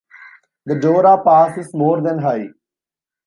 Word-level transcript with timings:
The 0.65 0.73
Dorah 0.79 1.23
Pass 1.23 1.59
is 1.59 1.75
more 1.75 2.01
than 2.01 2.17
high. 2.17 2.47